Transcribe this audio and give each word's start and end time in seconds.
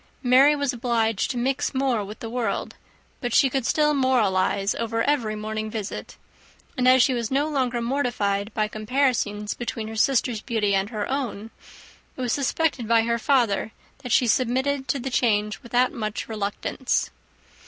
Mary 0.23 0.55
was 0.55 0.73
obliged 0.73 1.29
to 1.29 1.37
mix 1.37 1.75
more 1.75 2.03
with 2.03 2.21
the 2.21 2.29
world, 2.31 2.73
but 3.19 3.35
she 3.35 3.51
could 3.51 3.67
still 3.67 3.93
moralize 3.93 4.73
over 4.73 5.03
every 5.03 5.35
morning 5.35 5.69
visit; 5.69 6.17
and 6.75 6.87
as 6.87 7.03
she 7.03 7.13
was 7.13 7.29
no 7.29 7.47
longer 7.47 7.79
mortified 7.83 8.51
by 8.55 8.67
comparisons 8.67 9.53
between 9.53 9.87
her 9.87 9.95
sisters' 9.95 10.41
beauty 10.41 10.73
and 10.73 10.89
her 10.89 11.07
own, 11.07 11.51
it 12.17 12.21
was 12.21 12.33
suspected 12.33 12.87
by 12.87 13.03
her 13.03 13.19
father 13.19 13.73
that 13.99 14.11
she 14.11 14.25
submitted 14.25 14.87
to 14.87 14.97
the 14.97 15.11
change 15.11 15.61
without 15.61 15.91
much 15.91 16.27
reluctance. 16.27 17.11